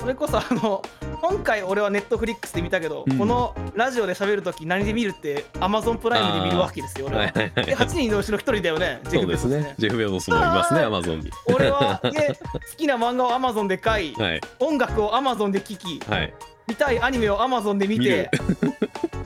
[0.00, 0.82] それこそあの
[1.20, 3.18] 今回俺はネットフリックスで見たけど、うん。
[3.18, 3.54] この
[3.84, 7.22] ラジオで喋るとき何で見るってアマゾンプライムで見るわけですよ俺は。
[7.24, 7.52] はいはい。
[7.54, 7.62] は。
[7.64, 9.74] いで8人のうちの1人だよね そうですね。
[9.76, 11.30] ジェフ・ベゾスもいますねあー Amazon に。
[11.54, 14.40] 俺は、ね、好きな漫画をアマゾンで買いはい。
[14.58, 16.32] 音楽をアマゾンで聴きはい。
[16.66, 18.68] 見たいアニメをアマゾンで見見て頭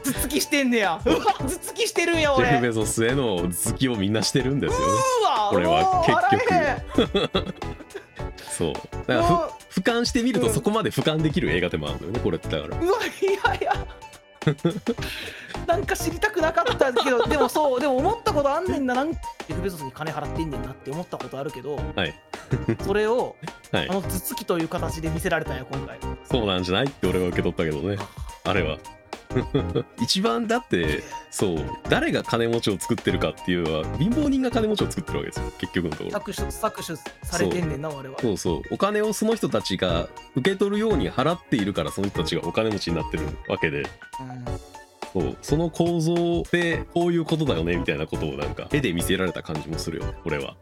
[0.03, 1.01] 突きしてんねや。
[1.07, 4.89] うわ頭突きしてるんやジェフ・俺ベゾスへの好きをみんなしてるんですよ。
[4.89, 4.95] ね
[5.51, 6.05] これは
[6.99, 7.55] 結局。
[8.51, 8.73] そう。
[9.07, 12.77] だから俯瞰してみるうんとそこまで俯瞰できる映画でもあるんだよねこれってだから。
[12.77, 13.87] ううわいやいや
[15.67, 18.95] なんか知りたくなかったけどでもそうでも思ったことあんねんな。
[18.95, 22.15] なんジェフ・ベゾスに金払ってんねんなって思ったことあるけどはい。
[22.85, 23.37] それを
[23.73, 23.89] はい。
[23.89, 25.99] あの頭突きという形で見せられたんや今回。
[26.25, 26.87] そうなんじゃない？
[26.87, 27.99] って俺は受け取ったけどね。
[28.45, 28.79] あれは
[30.01, 31.57] 一番だってそう
[31.89, 35.53] 誰が金持ちを作ってるかっていうのは貧乏人が金持ちを作ってるわけですよ。
[35.59, 36.11] 結局のところ。
[36.11, 38.63] 搾取搾取されてんねんな俺はそうそう。
[38.71, 43.87] お金をその人たちが受け取るように払っているからその人たちがお金持ちになってるわけで。
[45.13, 45.37] そう。
[45.43, 50.07] その構造でこういうことだよねみたいなことをなんか絵で見せられた感じもするよ。
[50.07, 50.57] ねこれは。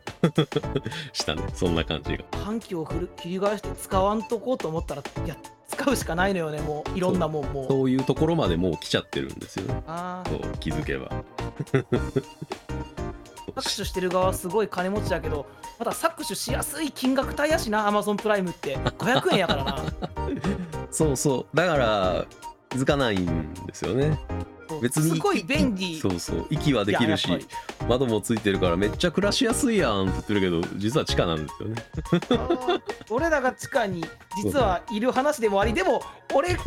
[1.12, 1.42] したね。
[1.54, 2.24] そんな感じが。
[2.32, 5.36] うん反旗を振る切り返して使わんとこうと思ったらいや
[5.68, 7.66] 使うしかないのよねもういろんなもんもう。
[7.68, 9.82] そういうところまでもう来ちゃってるんですよね。
[9.86, 10.30] あー。
[10.30, 11.10] そう気づけば。
[13.56, 15.46] 搾取してる側はすごい金持ちだけど
[15.78, 18.76] まだ搾取しやすい金額帯やしなアマゾンプライムって。
[18.76, 19.84] 500円やからな。
[20.90, 21.56] そうそう。
[21.56, 22.26] だから
[22.70, 24.18] 気づかないんですよね
[24.80, 25.98] 別にすごい便利。
[25.98, 26.46] そうそう。
[26.50, 27.28] 息はできるし
[27.88, 31.84] 窓もついてるからめっちゃ暮らしやすいやんって言ってるけど実は地下なんですよね。
[33.10, 34.04] 俺らが地下に
[34.42, 36.02] 実はいる話でもありでも
[36.34, 36.60] 俺が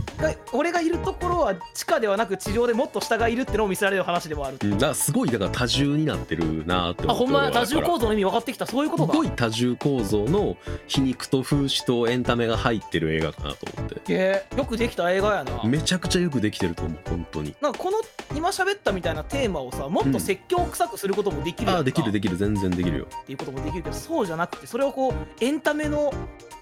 [0.53, 4.57] 俺がいるところは地下ではなく地上でもっと下がいるってのを見せられる話でもある。
[4.61, 8.65] うんだすごいだから多重になってるなって思ってあほんま多重構造の意味分かってきた。
[8.65, 9.13] そういうことか。
[9.13, 10.57] すごい多重構造の
[10.87, 14.13] 皮肉と風刺とエンタメが入ってる映画かなと思って。
[14.13, 15.63] へえよくできた映画やな。
[15.63, 17.55] めちゃくちゃよくできてると思う本当に。
[17.61, 21.77] なんかこの今喋ったみたいなテーマをさもっと説教臭くすることもできるやんか。
[21.79, 22.37] ああできるできる。
[22.37, 23.07] 全然できるよ。
[23.23, 26.13] っていうこともできるけどそうじゃなくてそれをこうエンタメの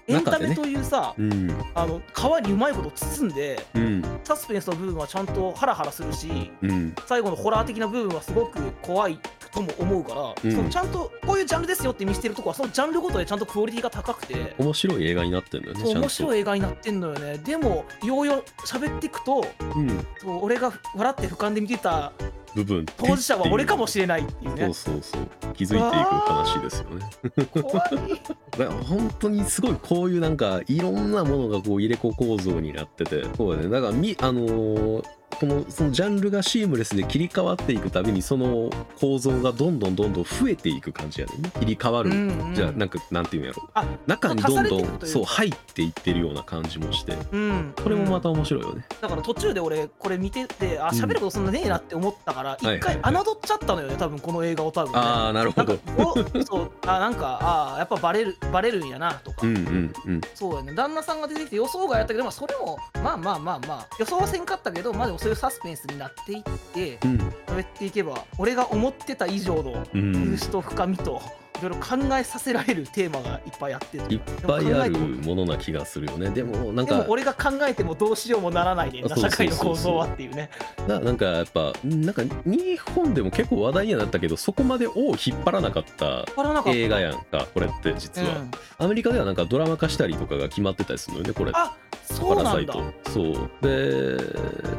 [0.06, 1.54] エンタメというさ、うん。
[1.74, 4.02] あの皮にうまいこと包んでうん。
[4.24, 6.94] サスペンスの部分はちゃんとハラハラするしうん。
[7.06, 9.20] 最後のホラー的な部分はすごく怖い
[9.52, 10.52] とも思うから、うん。
[10.52, 17.38] そのちゃんとこういうジャンルですよって見せてるとこはそのジャンルごとでちゃんとクオリティが高くて面白い映画になってんだよね面白い映画になってんのよね。
[17.38, 20.06] でもようよう喋っていくとうん。
[20.20, 22.12] そう俺が笑って俯瞰で見てた
[22.54, 22.86] 部分。
[22.96, 24.64] 当事者は俺かもしれないっていうね。
[24.64, 25.54] そうそうそう。
[25.54, 27.62] 気づいていく話ですよね。
[27.62, 28.72] 怖い。
[28.84, 33.68] 本当にすごいこういうなんかいろんなものがこう入れ子構造になっててそうだね。
[33.68, 35.04] だからみあのー
[35.38, 38.70] このそのジャンルがシームレスで切り替わっていくたびにその
[39.00, 41.52] 構造がどんどんどんどん増えていく感じやねんね。
[41.60, 42.54] 切り替わる、うんうん。
[42.54, 43.68] じゃあなんかなんていうんやろ。
[43.74, 47.16] あ中にどんどんそう入っていってるような感じもして。
[47.32, 47.74] うん。
[47.82, 53.02] これもまた面白いよね、だから途中で俺これ見ててあうん喋ることそんなねえなって思ったからはい一回侮っ
[53.42, 54.98] ちゃったのよね多分この映画を多分ね。
[54.98, 55.78] ああなるほど。
[55.96, 60.20] おそうあなんかあーやっぱバレるバレるんやなとか、うんうんうん。
[60.34, 60.72] そうやね。
[60.74, 66.42] 旦那さんが出てきて予想外やったけど、まあ、それもまあまあまあまあ予想はせんかったけどまあでもそういうサスペンスになっていっ
[66.74, 67.18] てうん。
[67.46, 70.12] 喋っていけば俺が思ってた以上のうん。
[70.12, 71.20] 入手と深みと。
[71.20, 76.30] いろいろ考えさせられるテーマがいっぱいあっていっぱいあるものな気がするよね。
[76.30, 79.46] でもなんかでも俺が考えてもどうしようもならないねんなそうそうそうそう。
[79.46, 80.50] 社会の構造はっていうね。
[80.86, 86.24] ななんかやっぱなんか日本でも結構話題にはなったけどそこまで尾を引っ張らなかった
[86.66, 88.50] 映画やんかこれって実は、うん。
[88.78, 91.52] アメリカではなんかドラマ化したりとかが決まってたりするのよねこれ。
[91.54, 92.72] あそうパラなんだ。
[92.72, 93.10] サイト。
[93.10, 93.50] そう。
[93.60, 94.16] で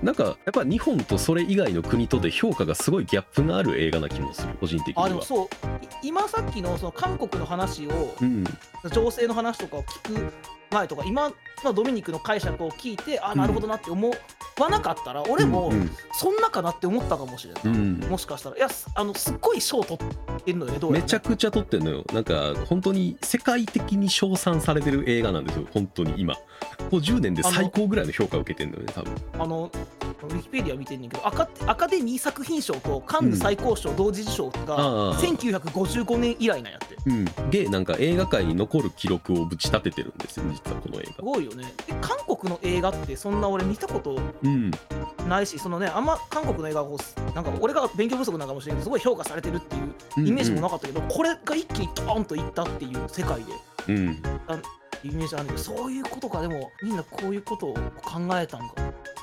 [0.02, 5.06] なんかやっぱ日本とそれ以外の国とで評価がすごいギャップがある映画な気もする個人的には。
[5.06, 5.46] あでもそう。
[5.46, 8.44] い今さっきのその韓国の話をうん
[8.94, 10.34] 情勢の話とかを聞く
[10.72, 11.32] 前とか今
[11.64, 14.12] のドミニクの解釈を聞いてあなるほどなって思
[14.60, 18.58] わなかったら俺もうんそんなかなって思ったかもしれない、うんもしかしたら。
[18.58, 22.04] いやすあのすっごい賞取ってんのよねどうめちゃくちゃ撮ってんのよ。
[22.14, 26.36] なんか本当に世界的に称賛されてる映画なんですよ本当に今。
[26.36, 26.42] こ
[26.92, 29.16] こ10年で最高ぐらいの評価を受けてんのよね多分。
[29.40, 29.72] あの
[30.28, 35.14] ウィキペディア見てんねんけどアカアカデミー作品賞とカンヌ最高賞同時受賞がああ。
[35.20, 36.98] 1955年以来なんやって。
[37.06, 37.50] うん。
[37.50, 41.74] でなんか映画界に残る記録をぶち立ててるんですよ実はこの映す画ごいよね。
[41.88, 44.72] で韓国の映画ってそんな俺見たことうん。
[45.28, 46.98] ないしそのねあんま韓国の映画を
[47.36, 53.54] なんか俺が勉強不足なのかもしれないけどすごい評価されてるっていうイメージもなかったけど、これが一気にドーンといったっていう世界で。
[53.90, 54.22] うん。
[55.02, 56.42] イメージあるけどそういうことか。
[56.42, 58.76] でもみんなこういうことを考えたんか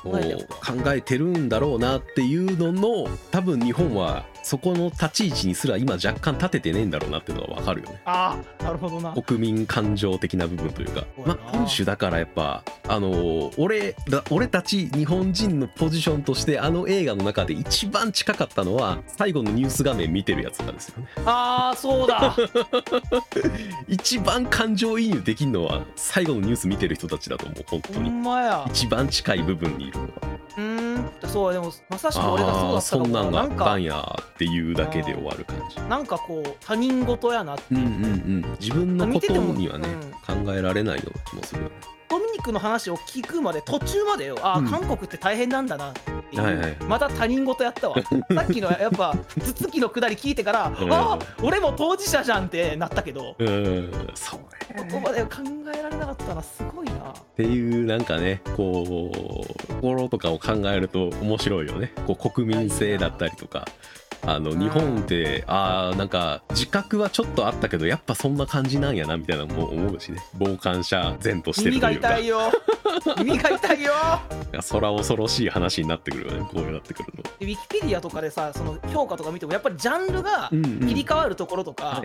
[0.02, 8.00] 考えたよ考えてるんだろうなっていうのの多分日本はそこの立ち位置にすら今若干立ててねえんだろうなっていうのが分かるよね。
[8.04, 9.12] ああなるほどな。
[9.20, 11.04] 国民感情的な部分というか。
[11.26, 21.08] まあ本種だからやっぱあのー俺だ俺たち日本人のポジションとしてあの映画の中で一番近かったのは最後のニュース画面見てるやつなんですよね。
[21.24, 22.36] ああそうだ。
[23.88, 28.64] 一番感情移入できるのは最後のニュース見てる人たちだと思う本当ほにんまや。
[28.70, 30.10] 一番近い部分にいるのは。
[30.56, 31.10] うーん。
[31.28, 35.80] そうでもまさしく俺がそうだったああーそんなんがあなんかったんやっていうだけで終わる感じ。
[35.88, 37.74] なんかこう他人事やなってう。
[37.74, 37.86] んうんう
[38.46, 38.56] ん。
[38.60, 39.88] 自分のことにはね
[40.28, 41.74] 見考えられないような気もするよね。
[42.08, 44.36] ドミニクの話を聞くまで途中までよ。
[44.42, 44.68] ああ、うん。
[44.68, 47.96] 韓国って大変なんだなっていう、はいはいまた他人事やったわ。
[48.04, 50.92] さっきのやっぱ頭突きのくだり聞いてから、うん。
[50.92, 53.90] ああ俺も当事者じゃんってなったけど、うん。
[54.14, 54.40] そう
[54.76, 55.28] ここまで考
[55.74, 56.92] えられなかったなすごいな。
[56.92, 59.10] っていうなんかねこ
[59.70, 61.92] う心とかを考えると面白いよね。
[62.06, 63.66] こう国民性だったりとか
[64.22, 70.18] あの日本ってあーなんか自覚はちょっとあったけどやっぱそんな感じなんやなみたいなのも思うしね。
[70.38, 72.08] 傍観者前としてる耳がというか。
[72.08, 72.38] 痛いよ。
[73.18, 73.92] 耳が痛いよ。
[74.70, 77.22] 空恐ろしい話になってくるよねこうなってくるの。
[77.22, 82.02] でウィキペディアとかでさその評価とか見てもやっぱりジャンルが切り替わるところとか、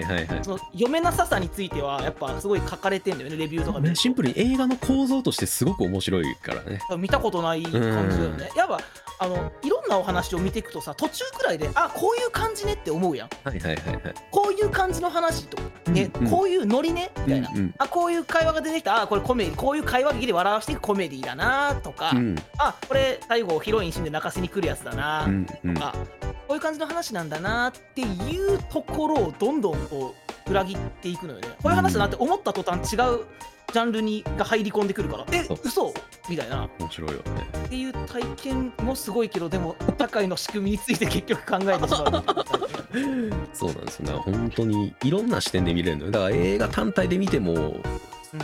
[0.74, 6.80] 読めなささについてはやっぱすごい書かれてんだよねレビューとかねシンプルに映画の構造としてすごく面白いからね。
[6.98, 8.50] 見たことない感じだよね。
[8.56, 8.80] やっぱ
[9.20, 13.30] あのいろんなお話を見ていくとさ途中くらいであここういう感じねって思うやん。
[13.44, 14.14] はいはいはいはい。
[14.32, 15.62] こういう感じの話と
[15.92, 16.32] ね、うんうん。
[16.32, 17.12] こういうノリね？
[17.28, 19.04] みたいな、うんうんあこういう会話が出てきた。
[19.04, 22.36] あこれコメディこういう会話劇で笑わしていくコメディだなとか、うん。
[22.58, 25.26] あこれ最後ヒロイン死んで泣かせに来るやつだな。
[25.26, 25.74] うんうん。
[25.76, 25.94] とか、
[26.48, 28.06] こういう感じの話なんだなってい
[28.48, 31.48] うところをどんどんこう裏切っていくのよね。
[31.50, 33.26] こういう話だなって思った途端違う
[33.74, 35.26] ジャンルにが入り込んでくるから。
[35.32, 35.94] え嘘？
[36.30, 36.70] みたいな。
[36.80, 37.22] 面白いよね。
[37.66, 42.24] っていう体験もすごいけどでも社会の仕組みについて結局考えてしまう。
[43.54, 44.06] そうなんですよ。
[44.08, 46.12] だから本当にいろんな視点で見れるのよ。
[46.12, 47.78] だから映画単体で見ても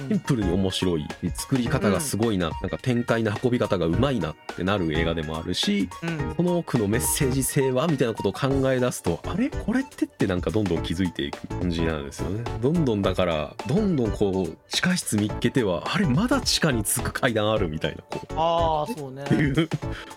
[0.10, 12.43] シンプルに面白い作り方がすごいな、なんか展開の運び方がうまいなってなる映画でもあるしうん、うんその奥のメッセージ性はみたいなことを考え出すとあれこれってってなんかどんどん気づいていく感じなんですよね。
[12.62, 18.34] どんどんだからどんどんこう地下室見っけてはあれまだ地下に着く階段あるみたいなこう。
[18.36, 19.23] ああそうね。
[19.23, 19.69] っていう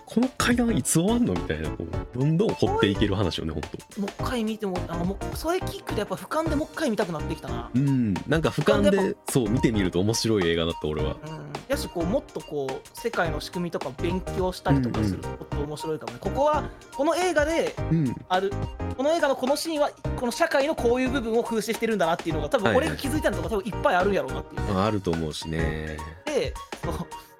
[0.05, 3.63] この階段いつ終わんのみたいなこうどんどん掘っていける話よね本
[3.95, 7.71] 当もう一回見てもあもうそれ聞くとやっぱ俯瞰でもう一回見たくなってきたな。
[7.73, 8.13] うん。
[8.27, 11.15] なんか俯瞰ででそう見てみると面白い映画だった俺は。
[11.25, 11.51] うん。
[11.67, 18.15] やしこうもっとこう世界の仕組みとか勉強したりとかするともっと面白いかもね、ここはこの映画でうん。
[18.27, 18.51] ある
[18.97, 25.97] この映画のこのシーンはこの社会のこういう部分を風刺してるんだなっていうのが多分俺が気づいたのとか多分いっぱいあるんやろうなっていうね、まああると思うしね。
[26.25, 26.53] で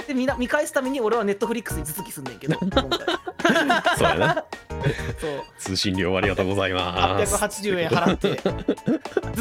[0.08, 2.58] で見な見返すために俺はネットフリックスに頭突きすんねんけど
[3.98, 4.46] そうやな
[5.20, 5.44] そう。
[5.60, 7.36] 通信料ありがとうございます。
[7.36, 8.52] 880円払って頭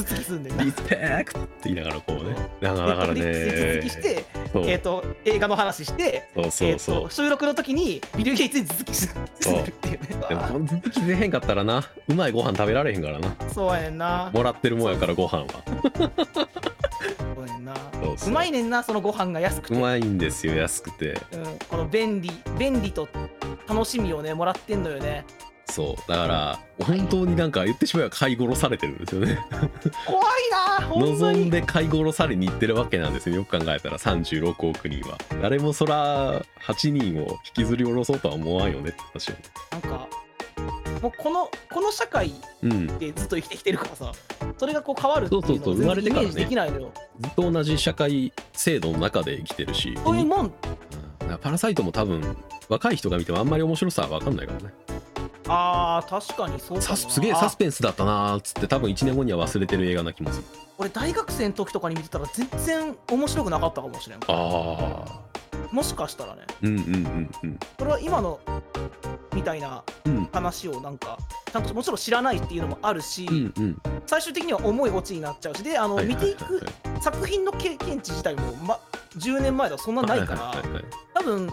[0.03, 0.64] 突きすんねんな。
[0.64, 2.37] リスペクトって言いながらこうね。
[2.61, 4.24] だからだからネットフリックスに頭突きねして、
[4.72, 10.09] えー、と映画の話してそうそうそう、えーと収録の時にビル・ゲイツに続きするっていうね。
[10.29, 13.35] でもこの続き出へんかったらなうまいご飯食べられへんからな。
[13.53, 14.31] そうやねんな。
[14.33, 15.46] もらってるもんやからご飯は。
[17.35, 17.74] そうやねんな。
[18.16, 21.20] そうまいねんなそのご飯が安くて、うん、うまいんですよ安くて。
[21.68, 23.09] この便利便利と
[23.68, 25.24] 楽しみをねもらってんのよね
[25.70, 26.11] そう。
[26.11, 29.38] だから本当になんか言ってしまえば飼い殺されてるんですよね。
[30.06, 30.24] 怖い
[30.80, 33.98] な望んで飼い殺されに行ってるわけなんですよよく考えたら。
[33.98, 35.18] 36億人は。
[35.40, 39.35] 誰もそら8人を引きずり下ろそうとは思わんよねって話を
[39.72, 40.09] なんか
[41.00, 42.87] もうこのこの社会うん。
[42.98, 44.12] でずっと生きてきてるからさ
[44.59, 46.92] それがこう変わるっていうそうそうそうのを全然イ生まれてできないのよ。
[47.20, 49.98] ずっと同じ社会制度の中で生きてるし。
[50.04, 50.46] そういうもん。
[50.46, 51.38] うん。
[51.38, 52.37] パラサイトも多分
[52.68, 54.72] 若い人が見てもあんまり面白さは分かんないからね
[55.52, 60.44] あー確かにそうかすげえサスペンスだったなーっつって多分1年後には忘れてる映画な気もする。
[60.78, 64.20] 俺大学生の時とかに見てたら全然面白くなかったかもしれん。
[64.20, 65.30] ああ
[65.72, 66.42] もしかしたらね。
[66.62, 67.58] うんうんうんうん。
[67.78, 68.40] それは今の
[69.34, 70.28] みたいなうん。
[70.32, 71.18] 話をなんか
[71.52, 73.82] ちゃんともちろん知らないっていうのもあるし、うんうん。
[74.06, 76.66] 最終的には重いオチになっちゃうしであの、はいはいはい見ていく
[77.02, 78.78] 作品の経験値自体も、ま、
[79.16, 80.84] 10年前だとそんなないから、はいはいはいはい。
[81.14, 81.50] 多分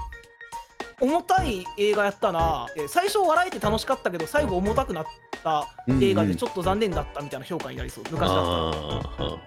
[0.99, 2.65] 重たい映画やったな。
[2.75, 5.05] え最初笑えて楽しかったけど最後重たくなっ
[5.43, 5.67] た
[6.01, 8.03] 映画でちょっと残念だったみたいな評価になりそう。
[8.10, 9.38] 昔だった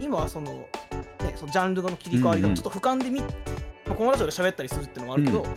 [0.00, 0.68] 今はその,、ね、
[1.36, 2.56] そのジャンルの切り替わりがうんうん。
[2.56, 3.26] ちょっと俯瞰で見、ま
[3.90, 5.50] あ、このラジオで喋ったりするっていうのもあるけど、うん。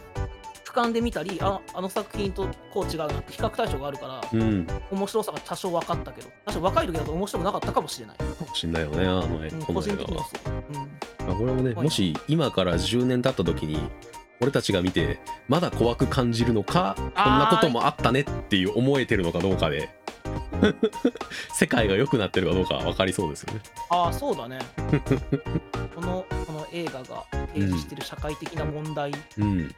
[0.66, 4.68] 俯瞰で見たりああの作品とこう違うなって比較対象があるからうん。
[4.92, 10.26] 面白さが多少分かったけど確か若い時だと面白くなかったかもしれない、かもしんないよねあの絵うん、この個人映画は的には
[10.70, 10.72] う。
[10.74, 13.80] ん、まあこれもねはいもし今から10年経った時に
[14.42, 19.90] 俺たちが見てまだ怖く感じるのかこんなこともあったねっていう思えてるのかどうかで
[21.54, 23.62] 世界が良くなってるかどうか分かりそうですよね。
[23.90, 24.60] ああそうだね。
[25.96, 29.76] このこの映画が提示してる社会的な問題うん。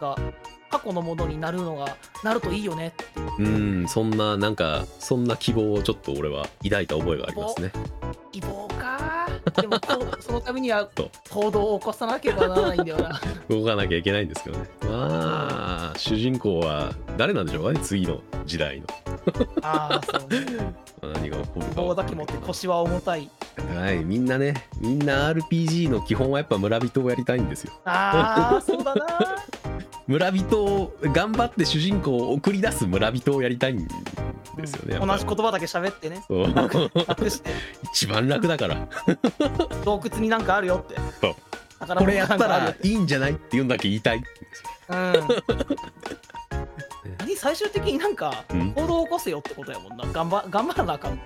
[0.00, 0.16] が
[0.70, 3.04] 過去のものになるのがなるといいよねって。
[3.38, 7.72] うんそんななんかそんな希望をちょっと俺は抱いた覚えがありますね。
[8.32, 8.68] 希望。
[8.68, 8.77] か
[9.50, 9.76] でも
[10.20, 10.88] そのためには
[11.30, 13.20] 行動を起こさなければならないんだよな。
[13.48, 14.66] 動かなきゃいけないんですけどね。
[14.82, 17.64] まあ主人公は誰なんでしょう？
[17.64, 18.86] かね次の時代の。
[19.62, 20.46] ああそうね。
[21.02, 23.28] ま あ何が起こるか棒だけ持って腰は重たい。
[23.76, 24.68] はいみんなね。
[24.80, 27.72] みんな RPG の基本はやっぱ村人をやりたいんですよ。
[27.84, 29.06] ああそうだな
[30.08, 33.86] 村人を頑張って主人公を送り出す村人をやりたいん
[34.56, 36.24] ですよね、やっぱ同じ言葉だけ喋ってね。
[36.26, 37.50] そう楽して
[37.92, 38.88] 一番楽だから。
[39.84, 40.96] 洞窟になんかあるよって。
[41.20, 41.34] そう。
[41.78, 44.24] 宝これやったらいいんじゃないって言うんだけ言いたい。
[44.88, 45.12] うん。
[47.18, 48.72] 何最終的になんかうん。
[48.72, 50.06] 行動を起こせよってことやもんな。
[50.10, 51.20] 頑張頑張らなあかん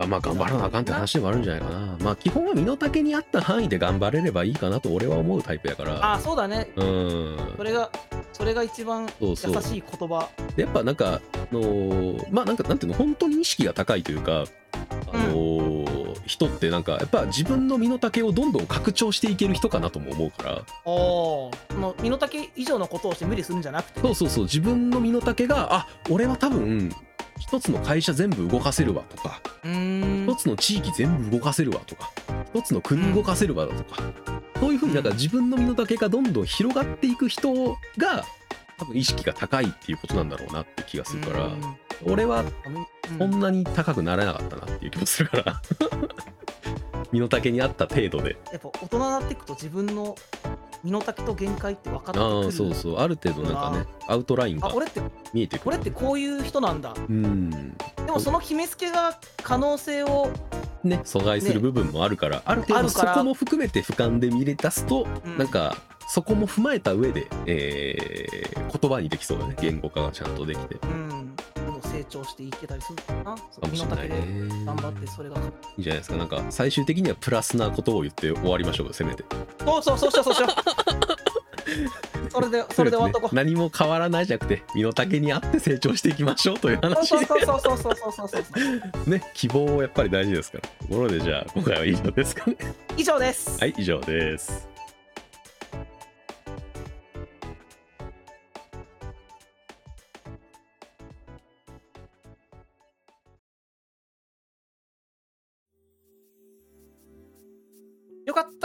[0.00, 1.96] あまあ頑張らなあかんって話でもあるんじゃないかな。
[2.00, 5.94] まあ基本は身の丈に合った範囲で頑張れればいいかなと俺は思うタイプやから。
[6.04, 6.68] ああそうだね。
[6.76, 7.36] うん。
[7.56, 7.90] それが
[8.32, 9.62] それが一番優そうそう。
[9.62, 10.28] しい言葉。
[10.56, 14.44] やっぱなんかあのーまあなんかなんていうの本当に意識が高いというか
[15.12, 20.62] あのー人ってなんかやっぱ自分の身の丈をどんどん拡張していける人かなとも思うから。
[20.84, 24.44] おその身の丈以上のことをして無理するんじゃなくてそうそうそう。
[24.44, 26.94] 自分の身の丈があ俺は多分
[27.38, 32.10] 一つの会社全部動かせるわとか一つの地域全部動かせるわとか
[32.54, 34.02] 一つの国動かせるわだとか、
[34.60, 38.24] そういうふうになんか自分の身の丈がどんどん広がっていく人が
[38.78, 41.76] 多分意識が高いっていうことなんだろうなって気がするから、うん。
[42.04, 42.50] 俺はうん。
[43.18, 45.62] そんなに高くなれなかったなっていう気もするから
[47.12, 48.36] 身の丈に合った程度で。
[48.52, 50.14] やっぱ大人になっていくと自分の
[50.84, 52.96] 身の丈と限界って分かってくるああそうそう。
[52.98, 54.72] ある程度なんかねアウトラインが
[55.32, 55.76] 見えてくる。
[55.76, 56.94] 俺ってこういう人なんだ。
[56.96, 57.50] うん。
[57.50, 60.30] でもその決めつけが可能性を、
[60.84, 65.38] ね阻害する部分もあるから、ある程度そこも含めて俯瞰で見れ出すと、うん。
[65.38, 65.76] なんか
[66.08, 69.56] そこも踏まえた上で、えー言葉にできそうだね。
[69.60, 70.76] 言語化がちゃんとできて。
[70.82, 71.17] うん、
[71.90, 73.36] 成長していけたりするかな？
[73.70, 74.08] 身の丈で
[74.64, 75.38] 頑張ってそれがい
[75.78, 76.16] いじゃないですか。
[76.16, 79.24] なんか最終的にはプラスなことを言って終わりましょうせめて。
[79.64, 80.34] そうそうそうしようそう。
[80.34, 80.50] しよう
[82.30, 88.38] それでそれで終わっとこう、何も変わらないじゃなくて身の丈に合って成長していきましょうという話そうそうそうそうそうそうそ
[89.06, 92.56] うね希望をやっぱり大事ですからところでじゃあ今回は以上ですかね
[92.96, 94.68] 以上ですはい以上です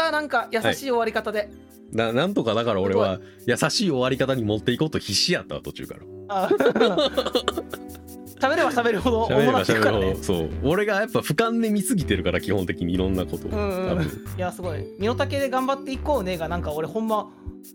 [0.06, 1.49] たなんか優しい終わり方で、
[1.91, 6.01] ななんとかだから俺は優しい終わり方に持っていこうと必死やったわ途中から。
[6.30, 6.49] あ
[8.39, 10.14] 喋れば喋るほど重なっていく喋るほからね。
[10.16, 10.49] どそう。
[10.64, 13.51] 俺がやっぱ俯瞰で見すぎてるから基本的にいろんなことを。
[13.51, 14.86] うんうんいやすごい。
[14.99, 17.30] 身の丈で頑張っていこうねがなんか俺ほんま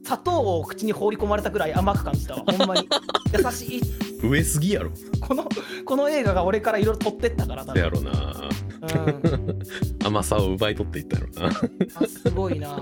[0.04, 2.44] 砂糖を口に放り込まれたぐらい甘く感じたわ。
[2.44, 2.86] ほんまに。
[3.32, 3.82] 優しい。
[4.22, 4.90] 上すぎやろ。
[5.20, 5.48] この
[5.84, 7.74] この映画が俺からいろいろ取ってったから多分。
[7.74, 8.48] せやろな
[8.80, 9.58] うん。
[10.04, 11.48] 甘さを奪い取っていったやろな。
[11.48, 12.78] あすごいな。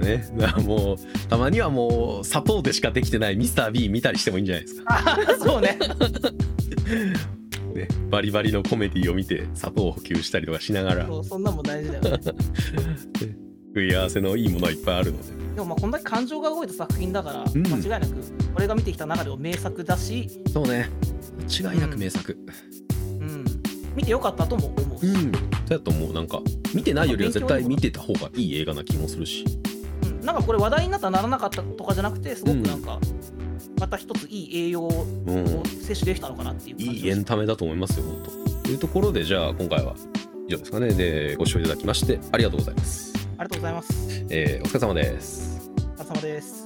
[0.00, 0.96] ね、だからもう
[1.28, 5.78] たまにはもう砂糖でしかできてないミスター b 見たりしてもいいんじゃないですか、あそうね。
[7.74, 11.06] ね、バリバリのコメディを見て砂糖を補給したりとかしながら。
[11.06, 12.20] そうそんなんも大事だよね。
[13.68, 15.24] 食い合わせのいいものはいっぱいあるので。
[15.54, 17.66] でもまあこんだけ感情が動いた作品だから、うん。
[17.66, 18.06] 間違いなく
[18.56, 20.88] 俺が見てきた中でも名作だし、そうね。
[21.62, 22.32] 間違いなく名作。
[22.32, 22.46] うん、
[23.94, 24.98] 見てよかったとも思う。
[25.00, 25.38] し、うん、そ
[25.70, 26.12] うやと思う。
[26.12, 26.40] なんか
[26.74, 29.44] 見てないよりは絶対見てた方がいい映画な気もするし。
[30.04, 30.20] うん。
[30.26, 32.98] なんかこれ話題になったならなかったとかじゃなくてすごくなんか、
[33.78, 35.62] また一ついい栄養をうん。
[35.64, 38.52] 摂取できたのかなっていう感じいいエンタメだと思いますよ本当。
[38.62, 39.94] というところでじゃあ今回は
[40.48, 40.94] 以上ですかね。
[40.94, 44.24] でご視聴いただきましてありがとうございます、ありがとうございます。
[44.30, 45.70] えーお疲れ様です。
[45.98, 46.61] お疲れ様です